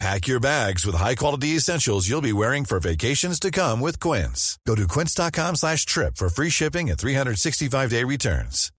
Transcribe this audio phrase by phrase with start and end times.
[0.00, 4.58] Pack your bags with high-quality essentials you'll be wearing for vacations to come with Quince.
[4.66, 8.70] Go to quince.com slash trip for free shipping and 365-day returns.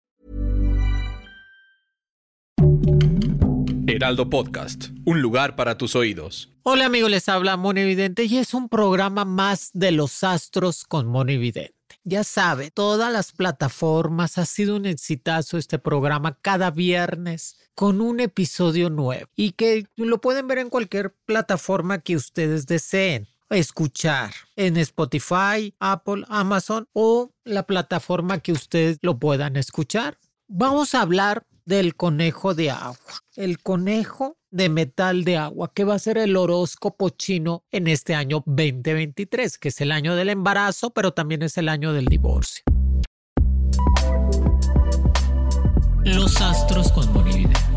[3.88, 6.50] Heraldo Podcast, un lugar para tus oídos.
[6.64, 11.08] Hola amigos, les habla Moni Evidente y es un programa más de los astros con
[11.08, 11.75] Moni Evidente.
[12.08, 18.20] Ya sabe, todas las plataformas ha sido un exitazo este programa cada viernes con un
[18.20, 24.78] episodio nuevo y que lo pueden ver en cualquier plataforma que ustedes deseen escuchar en
[24.78, 30.20] Spotify, Apple, Amazon o la plataforma que ustedes lo puedan escuchar.
[30.48, 35.96] Vamos a hablar del conejo de agua, el conejo de metal de agua, que va
[35.96, 40.92] a ser el horóscopo chino en este año 2023, que es el año del embarazo,
[40.92, 42.64] pero también es el año del divorcio.
[46.06, 47.75] Los astros con Monividente.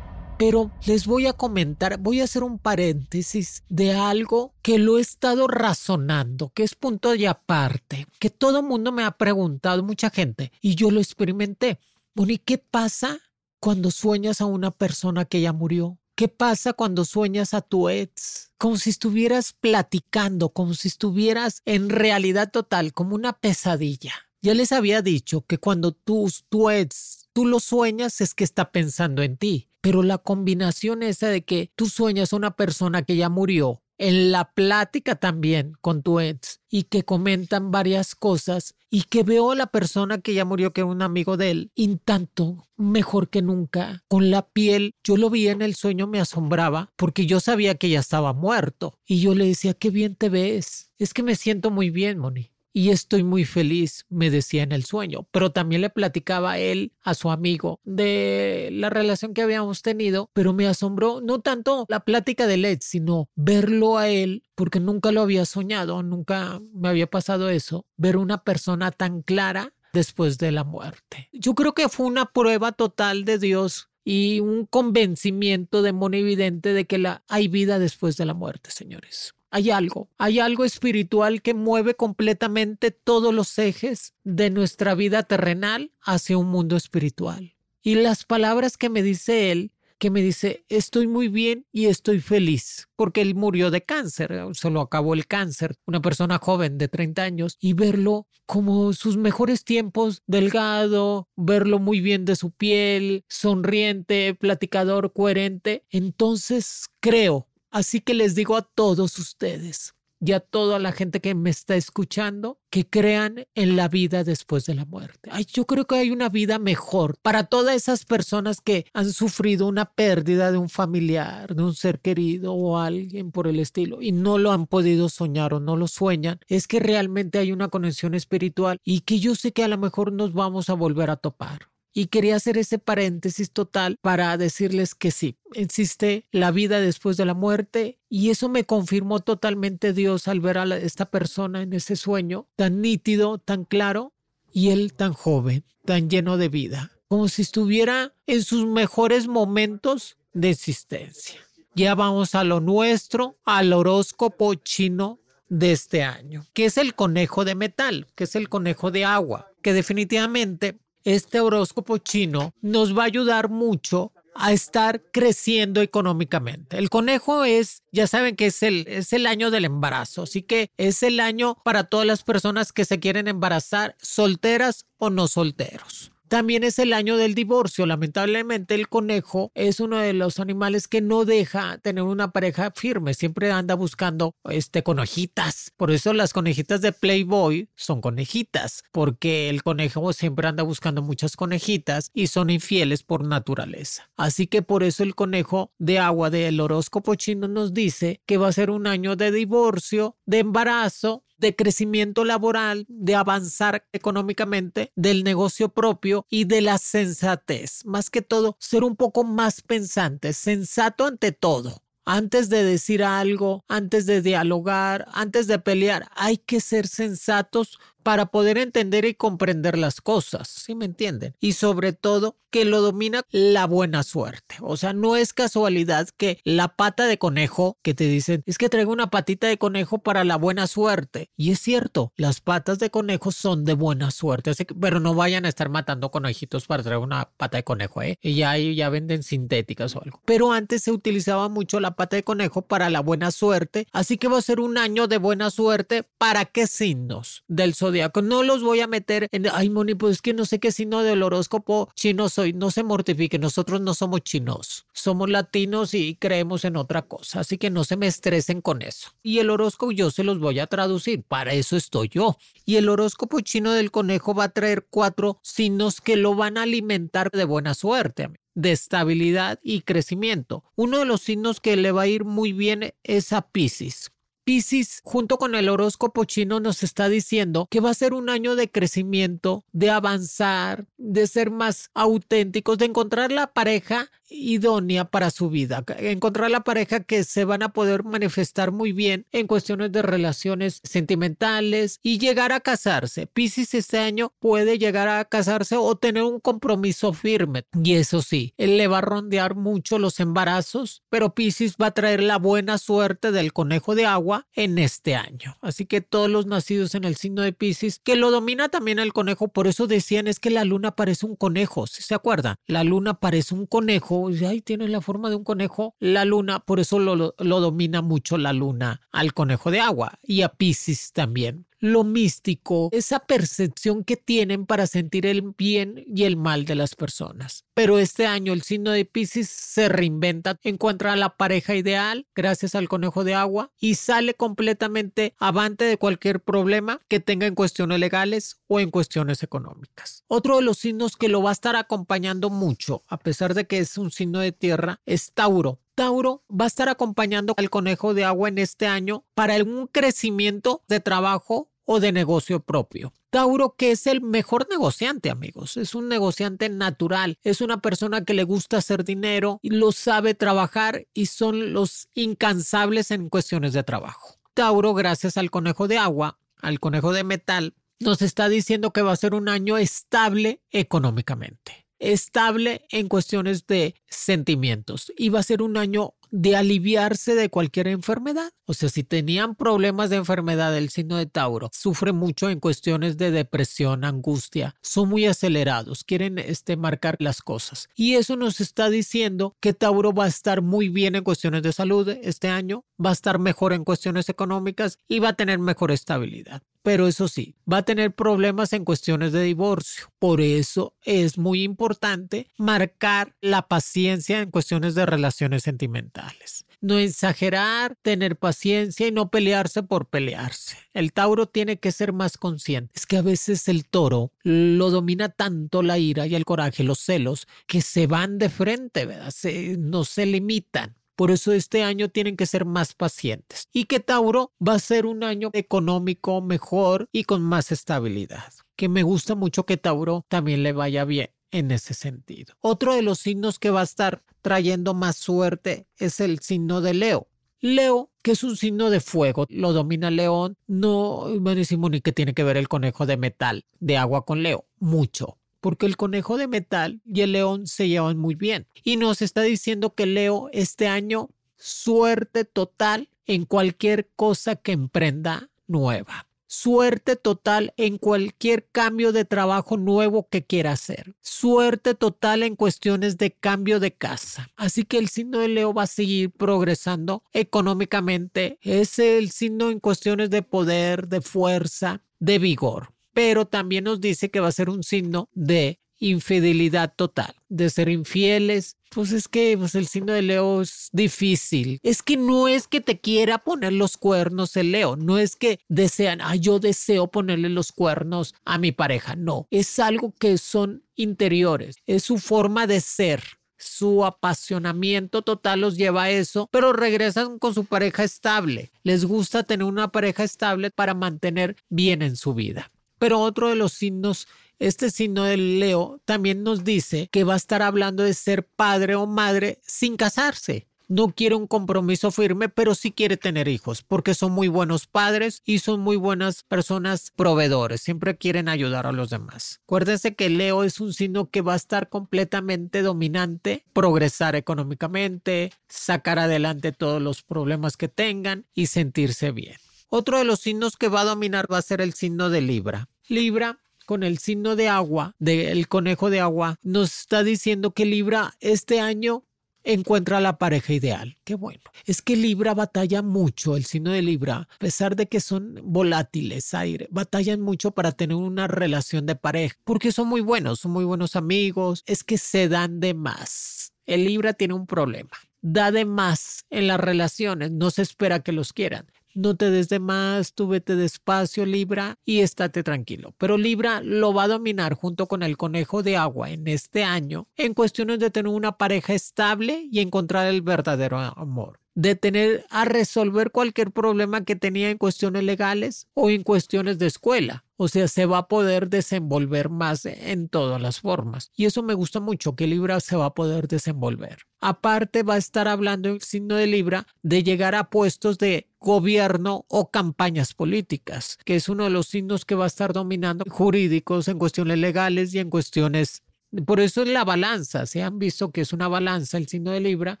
[0.36, 5.00] Pero les voy a comentar, voy a hacer un paréntesis de algo que lo he
[5.00, 10.50] estado razonando, que es punto de aparte, que todo mundo me ha preguntado, mucha gente,
[10.60, 11.78] y yo lo experimenté.
[12.14, 13.20] Bueno, ¿y qué pasa
[13.60, 15.98] cuando sueñas a una persona que ya murió?
[16.16, 18.52] ¿Qué pasa cuando sueñas a tu ex?
[18.58, 24.12] Como si estuvieras platicando, como si estuvieras en realidad total, como una pesadilla.
[24.40, 28.70] Ya les había dicho que cuando tú, tu ex, tú lo sueñas es que está
[28.70, 29.70] pensando en ti.
[29.84, 34.32] Pero la combinación esa de que tú sueñas a una persona que ya murió, en
[34.32, 39.54] la plática también con tu ex y que comentan varias cosas y que veo a
[39.54, 43.42] la persona que ya murió, que es un amigo de él, y tanto mejor que
[43.42, 47.74] nunca, con la piel, yo lo vi en el sueño, me asombraba porque yo sabía
[47.74, 51.36] que ya estaba muerto y yo le decía, qué bien te ves, es que me
[51.36, 55.80] siento muy bien, Moni y estoy muy feliz, me decía en el sueño, pero también
[55.80, 60.66] le platicaba a él, a su amigo, de la relación que habíamos tenido, pero me
[60.66, 65.44] asombró no tanto la plática de Led, sino verlo a él, porque nunca lo había
[65.46, 71.28] soñado, nunca me había pasado eso, ver una persona tan clara después de la muerte.
[71.32, 76.86] Yo creo que fue una prueba total de Dios y un convencimiento de evidente de
[76.86, 81.54] que la, hay vida después de la muerte, señores hay algo, hay algo espiritual que
[81.54, 87.54] mueve completamente todos los ejes de nuestra vida terrenal hacia un mundo espiritual.
[87.80, 92.18] Y las palabras que me dice él, que me dice, estoy muy bien y estoy
[92.18, 96.88] feliz, porque él murió de cáncer, se lo acabó el cáncer, una persona joven de
[96.88, 103.24] 30 años, y verlo como sus mejores tiempos, delgado, verlo muy bien de su piel,
[103.28, 110.78] sonriente, platicador, coherente, entonces creo Así que les digo a todos ustedes y a toda
[110.78, 115.28] la gente que me está escuchando que crean en la vida después de la muerte.
[115.32, 119.66] Ay, yo creo que hay una vida mejor para todas esas personas que han sufrido
[119.66, 124.12] una pérdida de un familiar, de un ser querido o alguien por el estilo y
[124.12, 126.38] no lo han podido soñar o no lo sueñan.
[126.46, 130.12] Es que realmente hay una conexión espiritual y que yo sé que a lo mejor
[130.12, 131.73] nos vamos a volver a topar.
[131.96, 137.24] Y quería hacer ese paréntesis total para decirles que sí, existe la vida después de
[137.24, 141.94] la muerte y eso me confirmó totalmente Dios al ver a esta persona en ese
[141.94, 144.12] sueño tan nítido, tan claro
[144.52, 150.16] y él tan joven, tan lleno de vida, como si estuviera en sus mejores momentos
[150.32, 151.40] de existencia.
[151.76, 157.44] Ya vamos a lo nuestro, al horóscopo chino de este año, que es el conejo
[157.44, 163.02] de metal, que es el conejo de agua, que definitivamente este horóscopo chino nos va
[163.02, 166.76] a ayudar mucho a estar creciendo económicamente.
[166.78, 170.70] El conejo es, ya saben que es el, es el año del embarazo, así que
[170.76, 176.13] es el año para todas las personas que se quieren embarazar, solteras o no solteros.
[176.28, 177.86] También es el año del divorcio.
[177.86, 183.14] Lamentablemente el conejo es uno de los animales que no deja tener una pareja firme.
[183.14, 185.72] Siempre anda buscando este conejitas.
[185.76, 191.36] Por eso las conejitas de Playboy son conejitas, porque el conejo siempre anda buscando muchas
[191.36, 194.10] conejitas y son infieles por naturaleza.
[194.16, 198.48] Así que por eso el conejo de agua del horóscopo chino nos dice que va
[198.48, 205.24] a ser un año de divorcio, de embarazo de crecimiento laboral, de avanzar económicamente, del
[205.24, 207.84] negocio propio y de la sensatez.
[207.84, 213.64] Más que todo, ser un poco más pensante, sensato ante todo Antes de decir algo,
[213.68, 219.76] antes de dialogar, antes de pelear, hay que ser sensatos para poder entender y comprender
[219.76, 221.34] las cosas, ¿sí me entienden?
[221.40, 224.58] Y sobre todo que lo domina la buena suerte.
[224.60, 228.68] O sea, no es casualidad que la pata de conejo que te dicen es que
[228.68, 231.30] traigo una patita de conejo para la buena suerte.
[231.36, 235.48] Y es cierto, las patas de conejo son de buena suerte, pero no vayan a
[235.48, 238.18] estar matando conejitos para traer una pata de conejo, ¿eh?
[238.22, 240.22] Y ya, ya venden sintéticas o algo.
[240.24, 244.28] Pero antes se utilizaba mucho la pata de conejo para la buena suerte, así que
[244.28, 246.04] va a ser un año de buena suerte.
[246.18, 247.93] ¿Para qué signos del zodiaco?
[248.22, 251.02] No los voy a meter en, ay, Moni, pues es que no sé qué signo
[251.02, 256.64] del horóscopo chino soy no se mortifique, nosotros no somos chinos, somos latinos y creemos
[256.64, 259.10] en otra cosa, así que no se me estresen con eso.
[259.22, 262.36] Y el horóscopo yo se los voy a traducir, para eso estoy yo.
[262.64, 266.62] Y el horóscopo chino del conejo va a traer cuatro signos que lo van a
[266.62, 270.64] alimentar de buena suerte de estabilidad y crecimiento.
[270.76, 274.13] Uno de los signos que le va a ir muy bien es a Pisces.
[274.44, 278.56] Pisces, junto con el horóscopo chino, nos está diciendo que va a ser un año
[278.56, 285.48] de crecimiento, de avanzar, de ser más auténticos, de encontrar la pareja idónea para su
[285.48, 290.02] vida, encontrar la pareja que se van a poder manifestar muy bien en cuestiones de
[290.02, 293.26] relaciones sentimentales y llegar a casarse.
[293.26, 297.64] Pisces este año puede llegar a casarse o tener un compromiso firme.
[297.82, 301.94] Y eso sí, él le va a rondear mucho los embarazos, pero Pisces va a
[301.94, 305.56] traer la buena suerte del conejo de agua en este año.
[305.60, 309.12] Así que todos los nacidos en el signo de Pisces, que lo domina también el
[309.12, 312.56] conejo, por eso decían es que la luna parece un conejo, se acuerdan?
[312.66, 316.80] La luna parece un conejo ahí tiene la forma de un conejo, la luna, por
[316.80, 321.66] eso lo, lo domina mucho la luna al conejo de agua y a Pisces también
[321.84, 326.94] lo místico, esa percepción que tienen para sentir el bien y el mal de las
[326.94, 327.64] personas.
[327.74, 332.74] Pero este año el signo de Pisces se reinventa, encuentra a la pareja ideal gracias
[332.74, 338.00] al conejo de agua y sale completamente avante de cualquier problema que tenga en cuestiones
[338.00, 340.24] legales o en cuestiones económicas.
[340.26, 343.78] Otro de los signos que lo va a estar acompañando mucho, a pesar de que
[343.78, 345.80] es un signo de tierra, es Tauro.
[345.94, 350.82] Tauro va a estar acompañando al conejo de agua en este año para un crecimiento
[350.88, 353.12] de trabajo o de negocio propio.
[353.30, 358.34] Tauro, que es el mejor negociante, amigos, es un negociante natural, es una persona que
[358.34, 363.82] le gusta hacer dinero y lo sabe trabajar y son los incansables en cuestiones de
[363.82, 364.38] trabajo.
[364.54, 369.12] Tauro, gracias al conejo de agua, al conejo de metal, nos está diciendo que va
[369.12, 375.76] a ser un año estable económicamente estable en cuestiones de sentimientos va a ser un
[375.76, 378.50] año de aliviarse de cualquier enfermedad.
[378.66, 383.16] O sea, si tenían problemas de enfermedad del signo de Tauro, sufre mucho en cuestiones
[383.16, 387.88] de depresión, angustia, son muy acelerados, quieren este, marcar las cosas.
[387.94, 391.72] Y eso nos está diciendo que Tauro va a estar muy bien en cuestiones de
[391.72, 395.92] salud este año, va a estar mejor en cuestiones económicas y va a tener mejor
[395.92, 400.12] estabilidad pero eso sí, va a tener problemas en cuestiones de divorcio.
[400.18, 406.66] Por eso es muy importante marcar la paciencia en cuestiones de relaciones sentimentales.
[406.82, 410.76] No exagerar, tener paciencia y no pelearse por pelearse.
[410.92, 412.92] El Tauro tiene que ser más consciente.
[412.94, 416.98] Es que a veces el toro lo domina tanto la ira y el coraje, los
[416.98, 419.32] celos, que se van de frente, ¿verdad?
[419.78, 420.94] no se limitan.
[421.16, 425.06] Por eso este año tienen que ser más pacientes y que Tauro va a ser
[425.06, 428.52] un año económico mejor y con más estabilidad.
[428.76, 432.54] Que me gusta mucho que Tauro también le vaya bien en ese sentido.
[432.60, 436.94] Otro de los signos que va a estar trayendo más suerte es el signo de
[436.94, 437.28] Leo.
[437.60, 440.58] Leo, que es un signo de fuego, lo domina León.
[440.66, 444.42] No, me decimos ni que tiene que ver el conejo de metal, de agua con
[444.42, 444.66] Leo.
[444.80, 448.66] Mucho porque el conejo de metal y el león se llevan muy bien.
[448.82, 455.48] Y nos está diciendo que Leo este año suerte total en cualquier cosa que emprenda
[455.66, 456.28] nueva.
[456.46, 461.14] Suerte total en cualquier cambio de trabajo nuevo que quiera hacer.
[461.22, 464.50] Suerte total en cuestiones de cambio de casa.
[464.56, 468.58] Así que el signo de Leo va a seguir progresando económicamente.
[468.60, 474.30] Es el signo en cuestiones de poder, de fuerza, de vigor pero también nos dice
[474.30, 478.76] que va a ser un signo de infidelidad total, de ser infieles.
[478.90, 481.80] Pues es que pues el signo de Leo es difícil.
[481.82, 485.58] Es que no es que te quiera poner los cuernos el Leo, no es que
[485.68, 489.16] desean, ah, yo deseo ponerle los cuernos a mi pareja.
[489.16, 493.22] No, es algo que son interiores, es su forma de ser
[493.56, 498.72] su apasionamiento total los lleva a eso, pero regresan con su pareja estable.
[498.82, 502.70] Les gusta tener una pareja estable para mantener bien en su vida.
[503.04, 507.36] Pero otro de los signos, este signo del Leo, también nos dice que va a
[507.36, 510.68] estar hablando de ser padre o madre sin casarse.
[510.88, 515.42] no quiere un compromiso firme, pero sí quiere tener hijos, porque son muy buenos padres
[515.44, 519.60] y son muy buenas personas proveedores, siempre quieren ayudar a los demás.
[519.64, 526.18] Acuérdense que Leo es un signo que va a estar completamente dominante, progresar económicamente, sacar
[526.18, 529.56] adelante todos los problemas que tengan y sentirse bien.
[529.96, 532.88] Otro de los signos que va a dominar va a ser el signo de Libra.
[533.08, 538.34] Libra con el signo de agua, del conejo de agua, nos está diciendo que Libra
[538.40, 539.24] este año
[539.62, 541.16] encuentra la pareja ideal.
[541.24, 541.60] Qué bueno.
[541.86, 546.54] Es que Libra batalla mucho, el signo de Libra, a pesar de que son volátiles,
[546.54, 550.84] aire, batallan mucho para tener una relación de pareja, porque son muy buenos, son muy
[550.84, 553.72] buenos amigos, es que se dan de más.
[553.86, 555.10] El Libra tiene un problema.
[555.40, 559.68] Da de más en las relaciones, no se espera que los quieran no te des
[559.68, 563.14] de más, tú vete despacio, Libra, y estate tranquilo.
[563.18, 567.28] Pero Libra lo va a dominar junto con el conejo de agua en este año
[567.36, 572.64] en cuestiones de tener una pareja estable y encontrar el verdadero amor de tener a
[572.64, 577.44] resolver cualquier problema que tenía en cuestiones legales o en cuestiones de escuela.
[577.56, 581.30] O sea, se va a poder desenvolver más en todas las formas.
[581.36, 584.22] Y eso me gusta mucho, que Libra se va a poder desenvolver.
[584.40, 589.44] Aparte, va a estar hablando el signo de Libra de llegar a puestos de gobierno
[589.48, 594.08] o campañas políticas, que es uno de los signos que va a estar dominando jurídicos
[594.08, 596.02] en cuestiones legales y en cuestiones
[596.46, 597.64] por eso es la balanza.
[597.64, 600.00] Se han visto que es una balanza el signo de Libra,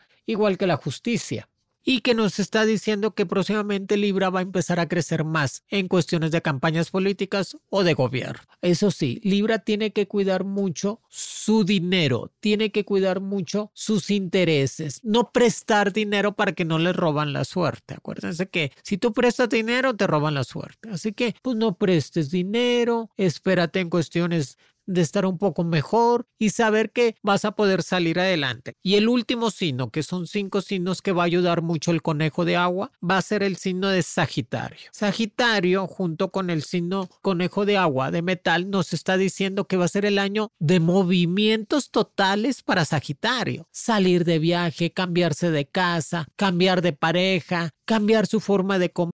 [0.26, 1.48] igual que la justicia
[1.84, 5.86] y que nos está diciendo que próximamente Libra va a empezar a crecer más en
[5.86, 8.42] cuestiones de campañas políticas o de gobierno.
[8.62, 15.00] Eso sí, Libra tiene que cuidar mucho su dinero, tiene que cuidar mucho sus intereses,
[15.04, 17.94] no prestar dinero para que no le roban la suerte.
[17.94, 20.88] Acuérdense que si tú prestas dinero te roban la suerte.
[20.90, 26.50] Así que pues no prestes dinero, espérate en cuestiones de estar un poco mejor y
[26.50, 28.76] saber que vas a poder salir adelante.
[28.82, 32.44] Y el último signo, que son cinco signos que va a ayudar mucho el conejo
[32.44, 34.90] de agua, va a ser el signo de Sagitario.
[34.92, 39.84] Sagitario, junto con el signo conejo de agua de metal, nos está diciendo que va
[39.84, 43.66] a ser el año de movimientos totales para Sagitario.
[43.70, 49.13] Salir de viaje, cambiarse de casa, cambiar de pareja, cambiar su forma de comer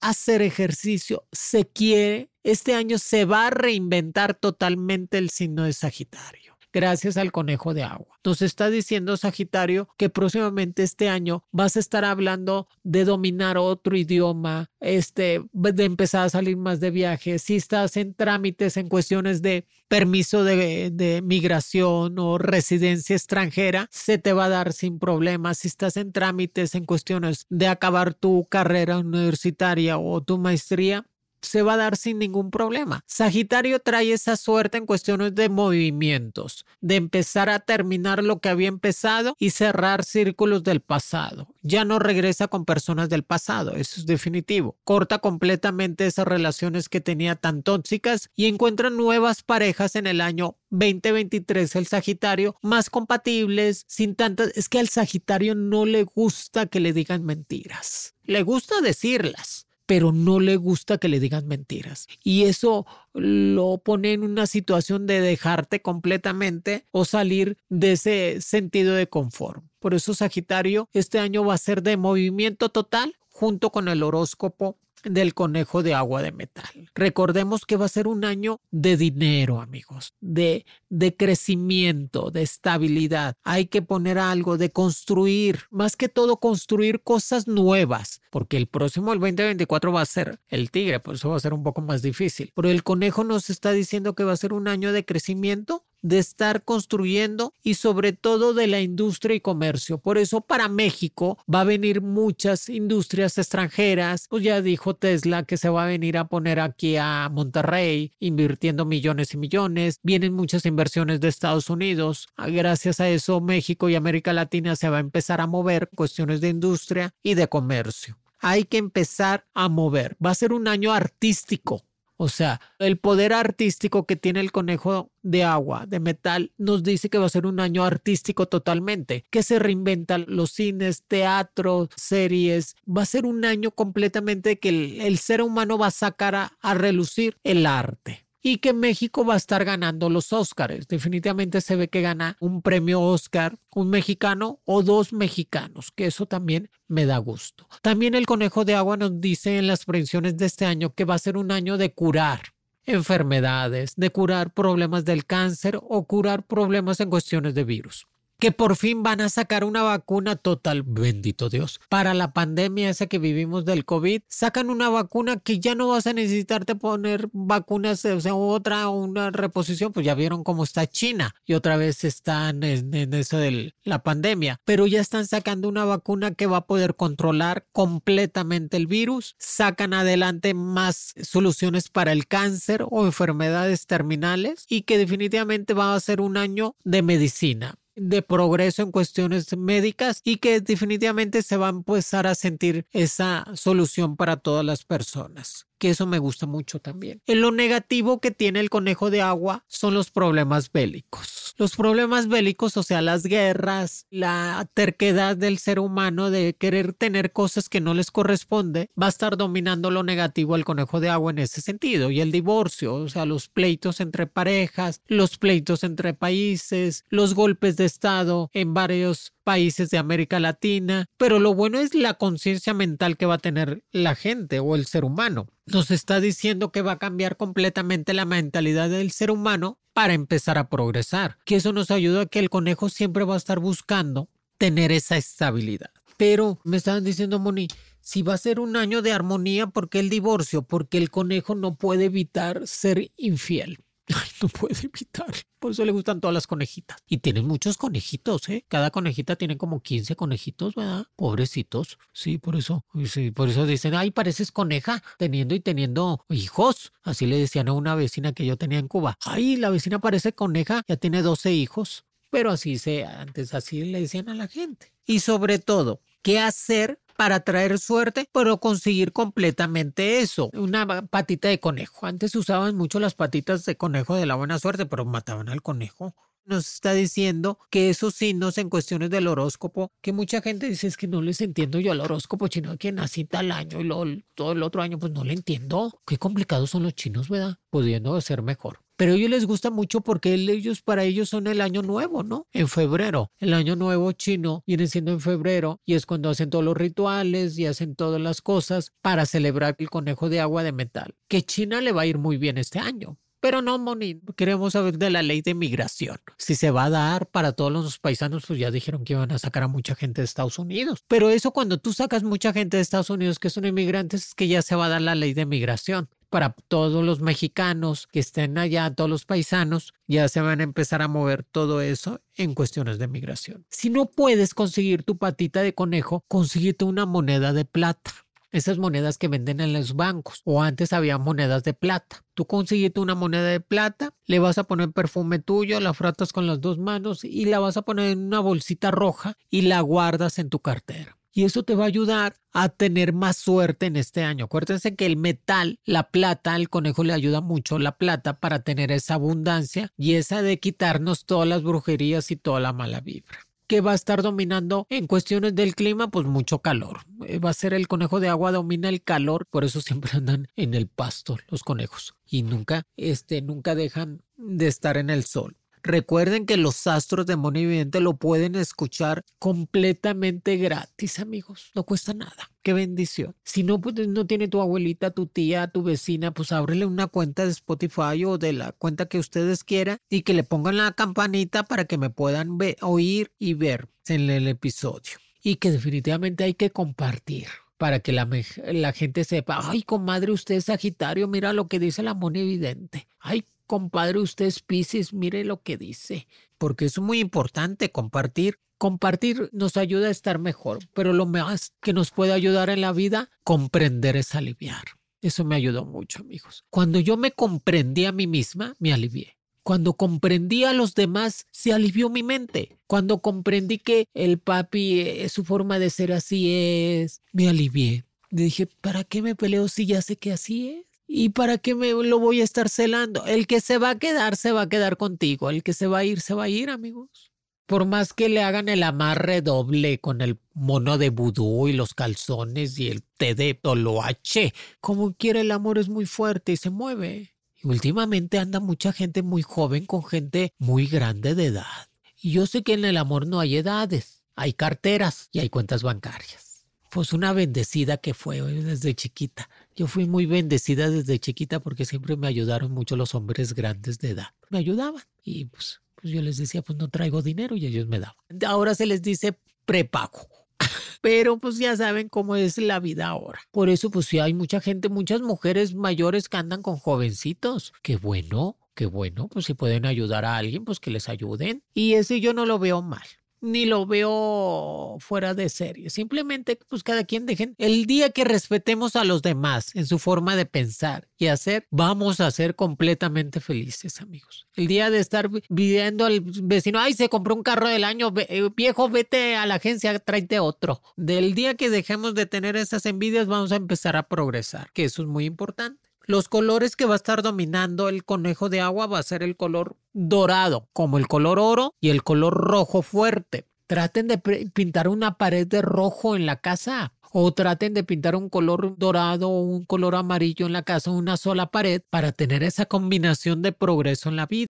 [0.00, 6.53] Hacer ejercicio, se quiere, este año se va a reinventar totalmente el signo de Sagitario
[6.74, 8.18] gracias al conejo de agua.
[8.24, 13.96] Nos está diciendo Sagitario que próximamente este año vas a estar hablando de dominar otro
[13.96, 19.40] idioma, este, de empezar a salir más de viajes, si estás en trámites en cuestiones
[19.40, 25.58] de permiso de, de migración o residencia extranjera, se te va a dar sin problemas.
[25.58, 31.06] Si estás en trámites en cuestiones de acabar tu carrera universitaria o tu maestría,
[31.44, 33.02] se va a dar sin ningún problema.
[33.06, 38.68] Sagitario trae esa suerte en cuestiones de movimientos, de empezar a terminar lo que había
[38.68, 41.48] empezado y cerrar círculos del pasado.
[41.62, 44.76] Ya no regresa con personas del pasado, eso es definitivo.
[44.84, 50.56] Corta completamente esas relaciones que tenía tan tóxicas y encuentra nuevas parejas en el año
[50.70, 54.48] 2023 el Sagitario más compatibles, sin tantas...
[54.56, 58.14] Es que al Sagitario no le gusta que le digan mentiras.
[58.24, 62.06] Le gusta decirlas, pero no le gusta que le digan mentiras.
[62.22, 68.94] Y eso lo pone en una situación de dejarte completamente o salir de ese sentido
[68.94, 69.62] de confort.
[69.78, 74.78] Por eso Sagitario este año va a ser de movimiento total junto con el horóscopo
[75.04, 76.90] del conejo de agua de metal.
[76.94, 83.36] Recordemos que va a ser un año de dinero, amigos, de, de crecimiento, de estabilidad.
[83.44, 89.12] Hay que poner algo, de construir, más que todo construir cosas nuevas, porque el próximo,
[89.12, 92.02] el 2024, va a ser el tigre, por eso va a ser un poco más
[92.02, 92.52] difícil.
[92.54, 96.18] Pero el conejo nos está diciendo que va a ser un año de crecimiento de
[96.18, 99.98] estar construyendo y sobre todo de la industria y comercio.
[99.98, 104.28] Por eso para México va a venir muchas industrias extranjeras.
[104.28, 108.84] Pues ya dijo Tesla que se va a venir a poner aquí a Monterrey invirtiendo
[108.84, 109.98] millones y millones.
[110.02, 112.28] Vienen muchas inversiones de Estados Unidos.
[112.36, 116.50] Gracias a eso México y América Latina se va a empezar a mover cuestiones de
[116.50, 118.18] industria y de comercio.
[118.40, 120.18] Hay que empezar a mover.
[120.24, 121.82] Va a ser un año artístico
[122.16, 127.10] o sea, el poder artístico que tiene el conejo de agua, de metal, nos dice
[127.10, 132.76] que va a ser un año artístico totalmente, que se reinventan los cines, teatro, series.
[132.86, 134.68] Va a ser un año completamente que
[135.06, 139.38] el, ser humano va a sacar a relucir el arte y que México va a
[139.38, 140.86] estar ganando los Óscares.
[140.86, 146.26] Definitivamente se ve que gana un premio Óscar un mexicano o dos mexicanos, que eso
[146.26, 147.66] también me da gusto.
[147.80, 151.14] También el Conejo de Agua nos dice en las predicciones de este año que va
[151.14, 152.52] a ser un año de curar
[152.84, 158.06] enfermedades, de curar problemas del cáncer o curar problemas en cuestiones de virus
[158.44, 163.06] que por fin van a sacar una vacuna total, bendito Dios, para la pandemia esa
[163.06, 168.04] que vivimos del COVID, sacan una vacuna que ya no vas a necesitarte poner vacunas,
[168.04, 172.62] o sea, otra, una reposición, pues ya vieron cómo está China y otra vez están
[172.64, 176.66] en, en eso de la pandemia, pero ya están sacando una vacuna que va a
[176.66, 184.66] poder controlar completamente el virus, sacan adelante más soluciones para el cáncer o enfermedades terminales
[184.68, 190.20] y que definitivamente va a ser un año de medicina de progreso en cuestiones médicas
[190.24, 195.66] y que definitivamente se va a empezar a sentir esa solución para todas las personas
[195.84, 197.20] que eso me gusta mucho también.
[197.26, 201.54] En lo negativo que tiene el conejo de agua son los problemas bélicos.
[201.58, 207.32] Los problemas bélicos, o sea, las guerras, la terquedad del ser humano de querer tener
[207.32, 211.32] cosas que no les corresponde, va a estar dominando lo negativo al conejo de agua
[211.32, 212.10] en ese sentido.
[212.10, 217.76] Y el divorcio, o sea, los pleitos entre parejas, los pleitos entre países, los golpes
[217.76, 223.16] de Estado en varios países de América Latina, pero lo bueno es la conciencia mental
[223.16, 225.46] que va a tener la gente o el ser humano.
[225.66, 230.58] Nos está diciendo que va a cambiar completamente la mentalidad del ser humano para empezar
[230.58, 234.28] a progresar, que eso nos ayuda a que el conejo siempre va a estar buscando
[234.58, 235.90] tener esa estabilidad.
[236.16, 237.68] Pero me estaban diciendo, Moni,
[238.00, 240.62] si va a ser un año de armonía, ¿por qué el divorcio?
[240.62, 243.78] Porque el conejo no puede evitar ser infiel.
[244.12, 245.32] Ay, no puede evitar.
[245.58, 246.98] Por eso le gustan todas las conejitas.
[247.06, 248.66] Y tienen muchos conejitos, ¿eh?
[248.68, 251.06] Cada conejita tiene como 15 conejitos, ¿verdad?
[251.16, 251.98] Pobrecitos.
[252.12, 252.84] Sí, por eso.
[253.06, 256.92] Sí, por eso dicen, ay, pareces coneja, teniendo y teniendo hijos.
[257.02, 259.16] Así le decían a una vecina que yo tenía en Cuba.
[259.24, 262.04] Ay, la vecina parece coneja, ya tiene 12 hijos.
[262.30, 264.92] Pero así se, antes así le decían a la gente.
[265.06, 270.50] Y sobre todo, ¿qué hacer para traer suerte, pero conseguir completamente eso.
[270.52, 272.06] Una patita de conejo.
[272.06, 276.14] Antes usaban mucho las patitas de conejo de la buena suerte, pero mataban al conejo
[276.46, 280.96] nos está diciendo que esos signos en cuestiones del horóscopo, que mucha gente dice es
[280.96, 284.62] que no les entiendo yo al horóscopo chino que nací tal año y todo el
[284.62, 286.00] otro año, pues no le entiendo.
[286.06, 287.58] Qué complicados son los chinos, ¿verdad?
[287.70, 288.83] Pudiendo ser mejor.
[289.04, 292.48] Pero a ellos les gusta mucho porque ellos para ellos son el año nuevo, ¿no?
[292.54, 293.30] En febrero.
[293.38, 297.58] El año nuevo chino viene siendo en febrero y es cuando hacen todos los rituales
[297.58, 301.14] y hacen todas las cosas para celebrar el conejo de agua de metal.
[301.28, 303.18] Que China le va a ir muy bien este año.
[303.40, 306.16] Pero no, Moni, queremos saber de la ley de migración.
[306.38, 309.38] Si se va a dar para todos los paisanos, pues ya dijeron que iban a
[309.38, 311.04] sacar a mucha gente de Estados Unidos.
[311.08, 314.48] Pero eso cuando tú sacas mucha gente de Estados Unidos que son inmigrantes, es que
[314.48, 318.58] ya se va a dar la ley de migración para todos los mexicanos que estén
[318.58, 322.98] allá, todos los paisanos, ya se van a empezar a mover todo eso en cuestiones
[322.98, 323.64] de migración.
[323.70, 328.10] Si no puedes conseguir tu patita de conejo, consíguete una moneda de plata
[328.50, 332.24] esas monedas que venden en los bancos o antes había monedas de plata.
[332.34, 336.48] Tú consigues una moneda de plata, le vas a poner perfume tuyo, la frotas con
[336.48, 340.40] las dos manos y la vas a poner en una bolsita roja y la guardas
[340.40, 341.16] en tu cartera.
[341.34, 344.44] Y eso te va a ayudar a tener más suerte en este año.
[344.44, 348.92] Acuérdense que el metal, la plata, al conejo le ayuda mucho la plata para tener
[348.92, 353.80] esa abundancia y esa de quitarnos todas las brujerías y toda la mala vibra que
[353.80, 357.00] va a estar dominando en cuestiones del clima, pues mucho calor.
[357.26, 360.48] Eh, va a ser el conejo de agua domina el calor, por eso siempre andan
[360.56, 365.56] en el pasto los conejos y nunca este nunca dejan de estar en el sol.
[365.86, 371.72] Recuerden que los astros de Moni Vidente lo pueden escuchar completamente gratis, amigos.
[371.74, 372.50] No cuesta nada.
[372.62, 373.36] Qué bendición.
[373.44, 377.44] Si no, pues no tiene tu abuelita, tu tía, tu vecina, pues ábrele una cuenta
[377.44, 381.64] de Spotify o de la cuenta que ustedes quieran y que le pongan la campanita
[381.64, 385.18] para que me puedan oír y ver en el episodio.
[385.42, 388.26] Y que definitivamente hay que compartir para que la,
[388.72, 393.06] la, gente sepa, ay, comadre, usted es Sagitario, mira lo que dice la mona evidente.
[393.18, 396.26] Ay, compadre, usted es Pisces, mire lo que dice,
[396.58, 398.58] porque es muy importante compartir.
[398.76, 402.92] Compartir nos ayuda a estar mejor, pero lo más que nos puede ayudar en la
[402.92, 404.84] vida, comprender es aliviar.
[405.22, 406.64] Eso me ayudó mucho, amigos.
[406.68, 409.38] Cuando yo me comprendí a mí misma, me alivié.
[409.62, 412.76] Cuando comprendí a los demás, se alivió mi mente.
[412.86, 418.04] Cuando comprendí que el papi, eh, su forma de ser así es, me alivié.
[418.30, 420.84] Dije, ¿para qué me peleo si ya sé que así es?
[421.06, 423.24] ¿Y para qué me lo voy a estar celando?
[423.26, 425.50] El que se va a quedar, se va a quedar contigo.
[425.50, 427.32] El que se va a ir, se va a ir, amigos.
[427.66, 431.94] Por más que le hagan el amarre doble con el mono de vudú y los
[431.94, 436.68] calzones y el té de toloache, como quiera el amor es muy fuerte y se
[436.68, 437.34] mueve.
[437.62, 441.88] Y últimamente anda mucha gente muy joven con gente muy grande de edad.
[442.20, 445.82] Y yo sé que en el amor no hay edades, hay carteras y hay cuentas
[445.82, 446.53] bancarias.
[446.94, 449.50] Pues una bendecida que fue desde chiquita.
[449.74, 454.10] Yo fui muy bendecida desde chiquita porque siempre me ayudaron mucho los hombres grandes de
[454.10, 454.28] edad.
[454.48, 457.98] Me ayudaban y pues pues yo les decía, pues no traigo dinero y ellos me
[457.98, 458.14] daban.
[458.46, 460.28] Ahora se les dice prepago.
[461.00, 463.40] Pero pues ya saben cómo es la vida ahora.
[463.50, 467.72] Por eso pues sí hay mucha gente, muchas mujeres mayores que andan con jovencitos.
[467.82, 471.64] Qué bueno, qué bueno, pues si pueden ayudar a alguien, pues que les ayuden.
[471.74, 473.02] Y ese yo no lo veo mal
[473.44, 475.90] ni lo veo fuera de serie.
[475.90, 477.54] Simplemente, pues cada quien dejen.
[477.58, 482.20] El día que respetemos a los demás en su forma de pensar y hacer, vamos
[482.20, 484.48] a ser completamente felices, amigos.
[484.54, 488.48] El día de estar viendo al vecino, ay, se compró un carro del año, eh,
[488.56, 490.82] viejo, vete a la agencia, tráete otro.
[490.96, 495.02] Del día que dejemos de tener esas envidias, vamos a empezar a progresar, que eso
[495.02, 495.93] es muy importante.
[496.06, 499.36] Los colores que va a estar dominando el conejo de agua va a ser el
[499.36, 503.46] color dorado, como el color oro y el color rojo fuerte.
[503.66, 508.28] Traten de pintar una pared de rojo en la casa o traten de pintar un
[508.28, 512.66] color dorado o un color amarillo en la casa, una sola pared, para tener esa
[512.66, 514.48] combinación de progreso en la vida.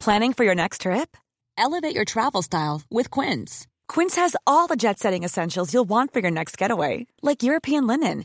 [0.00, 1.16] Planning for your next trip?
[1.56, 3.68] Elevate your travel style with Quince.
[3.86, 7.86] Quince has all the jet setting essentials you'll want for your next getaway, like European
[7.86, 8.24] linen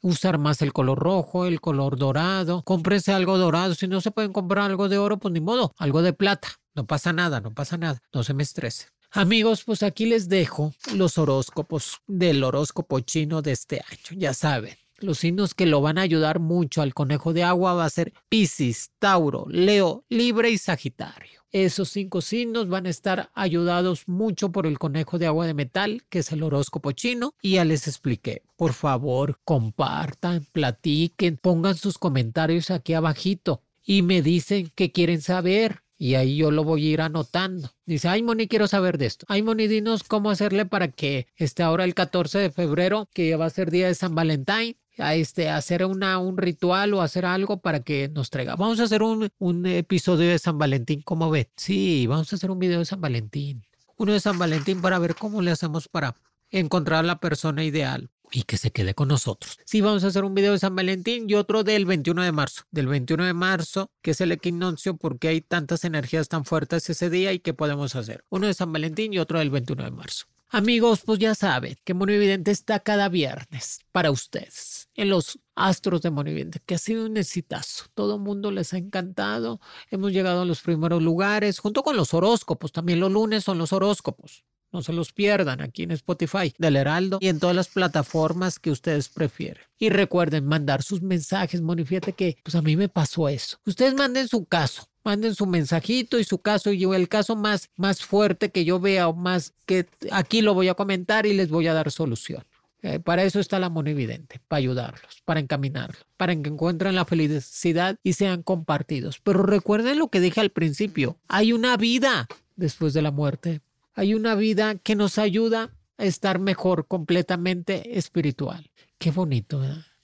[0.00, 2.62] Usar más el color rojo, el color dorado.
[2.62, 3.74] Cómprense algo dorado.
[3.74, 5.74] Si no se pueden comprar algo de oro, pues ni modo.
[5.78, 6.48] Algo de plata.
[6.74, 8.02] No pasa nada, no pasa nada.
[8.12, 8.88] No se me estrese.
[9.10, 14.20] Amigos, pues aquí les dejo los horóscopos del horóscopo chino de este año.
[14.20, 17.84] Ya saben, los signos que lo van a ayudar mucho al conejo de agua va
[17.84, 21.45] a ser Piscis, Tauro, Leo, Libre y Sagitario.
[21.56, 26.02] Esos cinco signos van a estar ayudados mucho por el conejo de agua de metal,
[26.10, 28.42] que es el horóscopo chino, y ya les expliqué.
[28.56, 35.80] Por favor, compartan, platiquen, pongan sus comentarios aquí abajito y me dicen qué quieren saber.
[35.96, 37.70] Y ahí yo lo voy a ir anotando.
[37.86, 39.24] Dice, ay Moni, quiero saber de esto.
[39.26, 43.46] Ay Moni, dinos cómo hacerle para que esté ahora el 14 de febrero, que va
[43.46, 48.08] a ser día de San Valentín, este, hacer un ritual o hacer algo para que
[48.08, 48.56] nos traiga.
[48.56, 51.48] Vamos a hacer un, episodio de San Valentín, ¿cómo ven?
[51.56, 53.64] Sí, vamos a hacer un video de San Valentín.
[53.96, 56.16] Uno de San Valentín para ver cómo le hacemos para
[56.50, 59.58] encontrar la persona ideal y que se quede con nosotros.
[59.64, 62.62] Sí, vamos a hacer un video de San Valentín y otro del 21 de marzo.
[62.70, 67.10] Del 21 de marzo, que es el equinoccio, porque hay tantas energías tan fuertes ese
[67.10, 68.24] día y qué podemos hacer.
[68.28, 70.26] Uno de San Valentín y otro del 21 de marzo.
[70.48, 76.10] Amigos, pues ya saben que Monividente está cada viernes para ustedes en los astros de
[76.10, 77.84] Monividente, que ha sido un exitazo.
[77.94, 79.60] Todo el mundo les ha encantado.
[79.90, 82.72] Hemos llegado a los primeros lugares, junto con los horóscopos.
[82.72, 84.44] También los lunes son los horóscopos.
[84.72, 88.70] No se los pierdan aquí en Spotify del Heraldo y en todas las plataformas que
[88.70, 89.62] ustedes prefieren.
[89.78, 91.62] Y recuerden mandar sus mensajes.
[91.62, 93.58] Moni, que pues a mí me pasó eso.
[93.64, 98.04] Ustedes manden su caso manden su mensajito y su caso y el caso más, más
[98.04, 101.68] fuerte que yo vea o más que aquí lo voy a comentar y les voy
[101.68, 102.44] a dar solución.
[102.82, 107.04] Eh, para eso está la mano evidente, para ayudarlos, para encaminarlos, para que encuentren la
[107.04, 109.20] felicidad y sean compartidos.
[109.20, 113.60] Pero recuerden lo que dije al principio, hay una vida después de la muerte,
[113.94, 118.70] hay una vida que nos ayuda a estar mejor completamente espiritual.
[118.98, 119.62] Qué bonito.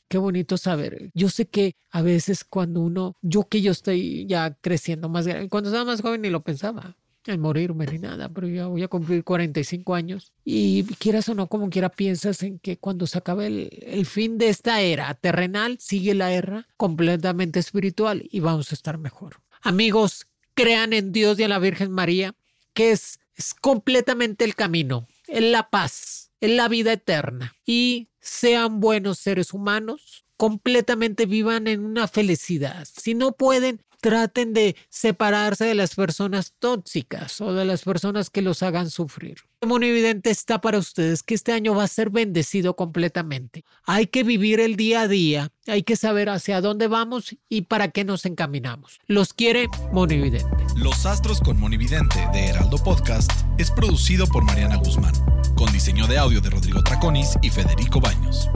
[0.09, 1.11] Qué bonito saber.
[1.15, 5.49] Yo sé que a veces cuando uno, yo que yo estoy ya creciendo más grande,
[5.49, 8.89] cuando estaba más joven ni lo pensaba en morirme ni nada, pero ya voy a
[8.89, 13.47] cumplir 45 años y quieras o no, como quiera, piensas en que cuando se acabe
[13.47, 18.75] el, el fin de esta era terrenal, sigue la era completamente espiritual y vamos a
[18.75, 19.41] estar mejor.
[19.63, 22.35] Amigos, crean en Dios y en la Virgen María
[22.75, 27.55] que es, es completamente el camino, es la paz, es la vida eterna.
[27.65, 32.85] Y sean buenos seres humanos, completamente vivan en una felicidad.
[33.01, 38.43] Si no pueden, traten de separarse de las personas tóxicas o de las personas que
[38.43, 39.37] los hagan sufrir.
[39.65, 43.65] Monividente está para ustedes que este año va a ser bendecido completamente.
[43.85, 47.93] Hay que vivir el día a día, hay que saber hacia dónde vamos y para
[47.93, 48.99] qué nos encaminamos.
[49.07, 50.49] Los quiere Monividente.
[50.75, 55.15] Los Astros con Monividente de Heraldo Podcast es producido por Mariana Guzmán,
[55.55, 58.49] con diseño de audio de Rodrigo Traconis y Federico Baños.